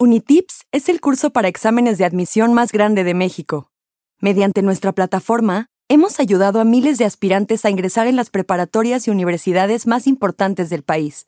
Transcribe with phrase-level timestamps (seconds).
[0.00, 3.72] Unitips es el curso para exámenes de admisión más grande de México.
[4.20, 9.10] Mediante nuestra plataforma, hemos ayudado a miles de aspirantes a ingresar en las preparatorias y
[9.10, 11.26] universidades más importantes del país.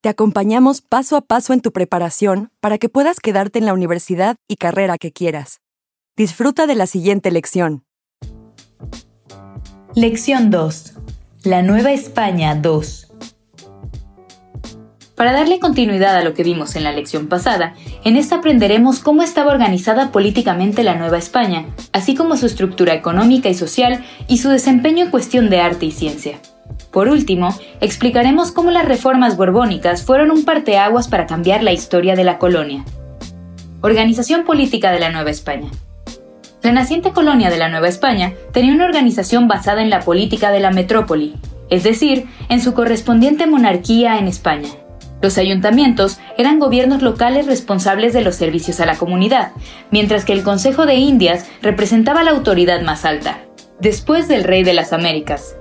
[0.00, 4.36] Te acompañamos paso a paso en tu preparación para que puedas quedarte en la universidad
[4.48, 5.60] y carrera que quieras.
[6.16, 7.84] Disfruta de la siguiente lección.
[9.94, 10.94] Lección 2.
[11.42, 13.05] La Nueva España 2.
[15.16, 17.74] Para darle continuidad a lo que vimos en la lección pasada,
[18.04, 23.48] en esta aprenderemos cómo estaba organizada políticamente la Nueva España, así como su estructura económica
[23.48, 26.38] y social y su desempeño en cuestión de arte y ciencia.
[26.90, 27.48] Por último,
[27.80, 32.84] explicaremos cómo las reformas borbónicas fueron un parteaguas para cambiar la historia de la colonia.
[33.80, 35.70] Organización política de la Nueva España.
[36.62, 40.60] La naciente colonia de la Nueva España tenía una organización basada en la política de
[40.60, 41.36] la metrópoli,
[41.70, 44.68] es decir, en su correspondiente monarquía en España.
[45.26, 49.50] Los ayuntamientos eran gobiernos locales responsables de los servicios a la comunidad,
[49.90, 53.40] mientras que el Consejo de Indias representaba la autoridad más alta,
[53.80, 55.56] después del Rey de las Américas.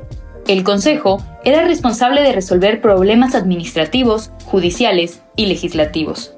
[0.48, 6.36] El Consejo era responsable de resolver problemas administrativos, judiciales y legislativos.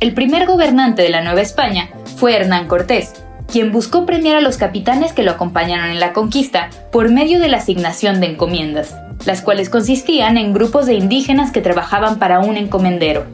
[0.00, 1.88] El primer gobernante de la Nueva España
[2.18, 3.14] fue Hernán Cortés,
[3.50, 7.48] quien buscó premiar a los capitanes que lo acompañaron en la conquista por medio de
[7.48, 8.94] la asignación de encomiendas,
[9.26, 13.24] las cuales consistían en grupos de indígenas que trabajaban para un encomendero.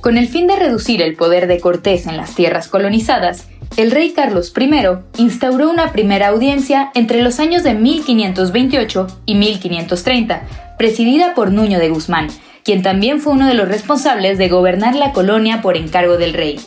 [0.00, 3.46] Con el fin de reducir el poder de Cortés en las tierras colonizadas,
[3.76, 4.70] el rey Carlos I
[5.18, 10.42] instauró una primera audiencia entre los años de 1528 y 1530,
[10.76, 12.28] presidida por Nuño de Guzmán,
[12.64, 16.60] quien también fue uno de los responsables de gobernar la colonia por encargo del rey.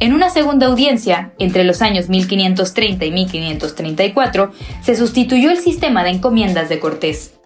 [0.00, 4.52] En una segunda audiencia, entre los años 1530 y 1534,
[4.82, 7.37] se sustituyó el sistema de encomiendas de Cortés.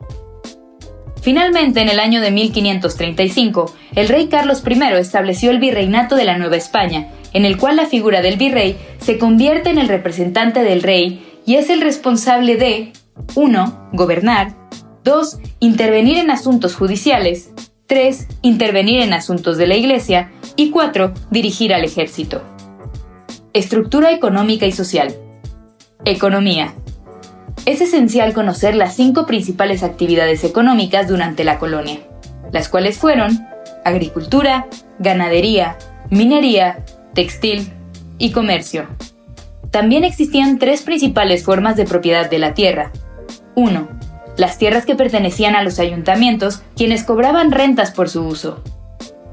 [1.22, 6.36] Finalmente, en el año de 1535, el rey Carlos I estableció el virreinato de la
[6.36, 10.82] Nueva España, en el cual la figura del virrey se convierte en el representante del
[10.82, 12.92] rey y es el responsable de
[13.36, 13.90] 1.
[13.92, 14.56] Gobernar,
[15.04, 15.38] 2.
[15.60, 17.50] Intervenir en asuntos judiciales,
[17.86, 18.26] 3.
[18.42, 21.14] Intervenir en asuntos de la Iglesia y 4.
[21.30, 22.42] Dirigir al ejército.
[23.52, 25.14] Estructura económica y social.
[26.04, 26.74] Economía.
[27.64, 32.00] Es esencial conocer las cinco principales actividades económicas durante la colonia,
[32.50, 33.46] las cuales fueron
[33.84, 34.66] agricultura,
[34.98, 35.76] ganadería,
[36.10, 36.84] minería,
[37.14, 37.72] textil
[38.18, 38.88] y comercio.
[39.70, 42.92] También existían tres principales formas de propiedad de la tierra.
[43.54, 43.88] 1.
[44.36, 48.62] Las tierras que pertenecían a los ayuntamientos, quienes cobraban rentas por su uso.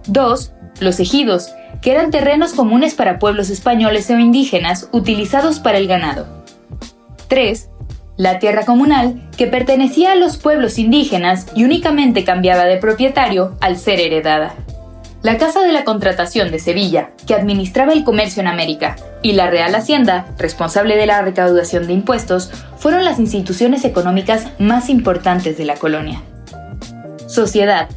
[0.08, 1.52] 2 los ejidos,
[1.82, 6.28] que eran terrenos comunes para pueblos españoles o indígenas utilizados para el ganado.
[7.28, 7.70] 3.
[8.20, 13.78] La tierra comunal, que pertenecía a los pueblos indígenas y únicamente cambiaba de propietario al
[13.78, 14.56] ser heredada.
[15.22, 19.50] La Casa de la Contratación de Sevilla, que administraba el comercio en América, y la
[19.50, 25.64] Real Hacienda, responsable de la recaudación de impuestos, fueron las instituciones económicas más importantes de
[25.64, 26.22] la colonia.
[27.26, 27.88] Sociedad,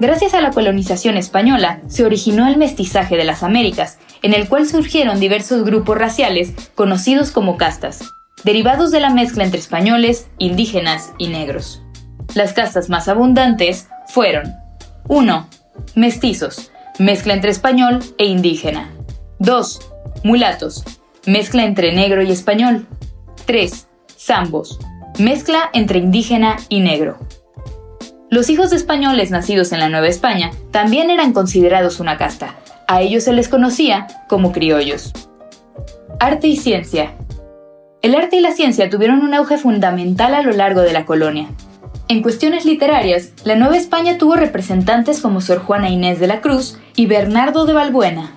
[0.00, 4.66] Gracias a la colonización española, se originó el mestizaje de las Américas, en el cual
[4.66, 11.28] surgieron diversos grupos raciales conocidos como castas, derivados de la mezcla entre españoles, indígenas y
[11.28, 11.82] negros.
[12.34, 14.54] Las castas más abundantes fueron
[15.08, 15.48] 1.
[15.94, 18.90] Mestizos, mezcla entre español e indígena.
[19.38, 19.80] 2.
[20.24, 20.84] Mulatos,
[21.26, 22.86] mezcla entre negro y español.
[23.46, 23.88] 3.
[24.18, 24.78] Zambos,
[25.18, 27.18] mezcla entre indígena y negro.
[28.30, 32.56] Los hijos de españoles nacidos en la Nueva España también eran considerados una casta.
[32.86, 35.12] A ellos se les conocía como criollos.
[36.20, 37.14] Arte y ciencia.
[38.00, 41.48] El arte y la ciencia tuvieron un auge fundamental a lo largo de la colonia.
[42.06, 46.78] En cuestiones literarias, la Nueva España tuvo representantes como Sor Juana Inés de la Cruz
[46.94, 48.30] y Bernardo de Balbuena.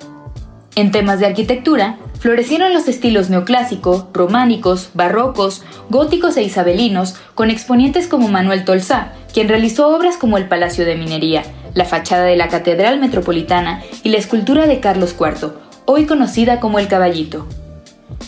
[0.76, 8.08] En temas de arquitectura, florecieron los estilos neoclásico, románicos, barrocos, góticos e isabelinos, con exponentes
[8.08, 11.44] como Manuel Tolsá, quien realizó obras como el Palacio de Minería,
[11.76, 15.52] la fachada de la Catedral Metropolitana y la escultura de Carlos IV,
[15.86, 17.46] hoy conocida como el Caballito.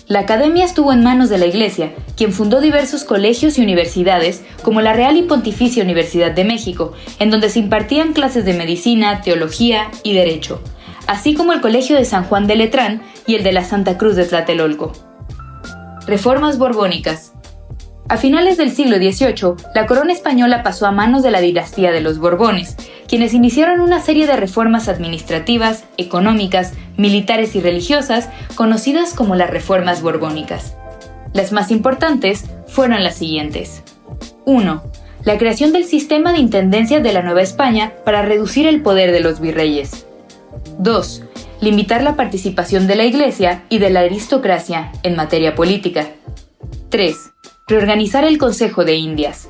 [0.07, 4.81] La academia estuvo en manos de la Iglesia, quien fundó diversos colegios y universidades, como
[4.81, 9.89] la Real y Pontificia Universidad de México, en donde se impartían clases de medicina, teología
[10.03, 10.61] y derecho,
[11.07, 14.17] así como el Colegio de San Juan de Letrán y el de la Santa Cruz
[14.17, 14.91] de Tlatelolco.
[16.05, 17.32] Reformas borbónicas.
[18.09, 22.01] A finales del siglo XVIII, la corona española pasó a manos de la dinastía de
[22.01, 22.75] los Borbones,
[23.07, 30.01] quienes iniciaron una serie de reformas administrativas, económicas, militares y religiosas conocidas como las reformas
[30.01, 30.75] borbónicas.
[31.33, 33.83] Las más importantes fueron las siguientes.
[34.45, 34.83] 1.
[35.23, 39.21] La creación del sistema de intendencias de la Nueva España para reducir el poder de
[39.21, 40.05] los virreyes.
[40.79, 41.23] 2.
[41.61, 46.07] Limitar la participación de la Iglesia y de la aristocracia en materia política.
[46.89, 47.15] 3.
[47.65, 49.47] Reorganizar el Consejo de Indias.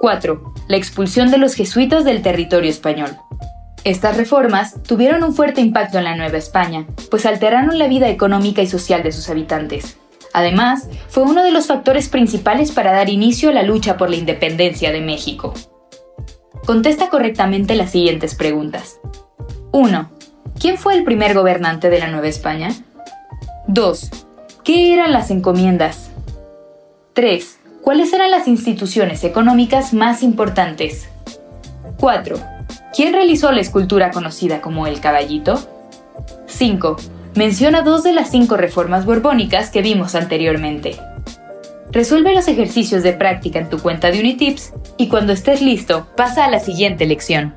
[0.00, 0.54] 4.
[0.66, 3.16] La expulsión de los jesuitas del territorio español.
[3.84, 8.60] Estas reformas tuvieron un fuerte impacto en la Nueva España, pues alteraron la vida económica
[8.60, 9.98] y social de sus habitantes.
[10.32, 14.16] Además, fue uno de los factores principales para dar inicio a la lucha por la
[14.16, 15.54] independencia de México.
[16.66, 18.98] Contesta correctamente las siguientes preguntas.
[19.70, 20.10] 1.
[20.58, 22.70] ¿Quién fue el primer gobernante de la Nueva España?
[23.68, 24.10] 2.
[24.64, 26.10] ¿Qué eran las encomiendas?
[27.14, 27.60] 3.
[27.80, 31.08] ¿Cuáles eran las instituciones económicas más importantes?
[31.98, 32.36] 4.
[32.92, 35.60] ¿Quién realizó la escultura conocida como el caballito?
[36.46, 36.96] 5.
[37.36, 40.96] Menciona dos de las cinco reformas borbónicas que vimos anteriormente.
[41.92, 46.44] Resuelve los ejercicios de práctica en tu cuenta de Unitips y cuando estés listo, pasa
[46.44, 47.54] a la siguiente lección.